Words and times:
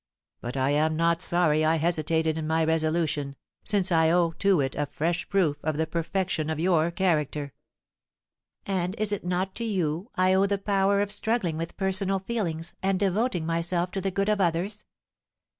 But 0.41 0.57
I 0.57 0.71
am 0.71 0.95
not 0.95 1.21
sorry 1.21 1.63
I 1.63 1.75
hesitated 1.75 2.35
in 2.35 2.47
my 2.47 2.63
resolution, 2.65 3.35
since 3.63 3.91
I 3.91 4.09
owe 4.09 4.31
to 4.39 4.59
it 4.59 4.73
a 4.73 4.87
fresh 4.87 5.29
proof 5.29 5.57
of 5.63 5.77
the 5.77 5.85
perfection 5.85 6.49
of 6.49 6.59
your 6.59 6.89
character." 6.89 7.53
"And 8.65 8.95
is 8.95 9.11
it 9.11 9.23
not 9.23 9.53
to 9.57 9.63
you 9.63 10.09
I 10.15 10.33
owe 10.33 10.47
the 10.47 10.57
power 10.57 11.01
of 11.03 11.11
struggling 11.11 11.55
with 11.55 11.77
personal 11.77 12.17
feelings 12.17 12.73
and 12.81 12.97
devoting 12.99 13.45
myself 13.45 13.91
to 13.91 14.01
the 14.01 14.09
good 14.09 14.27
of 14.27 14.41
others? 14.41 14.87